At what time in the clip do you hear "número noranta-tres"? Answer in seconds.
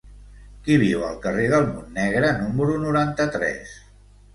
2.41-3.81